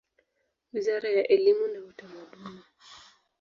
Wizara 0.73 1.09
ya 1.09 1.27
elimu 1.27 1.67
na 1.67 1.79
Utamaduni. 1.85 2.61